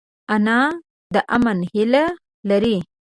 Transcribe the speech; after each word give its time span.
انا 0.35 0.59
د 1.13 1.15
امن 1.35 1.57
هیله 1.71 2.03
لري 2.49 2.77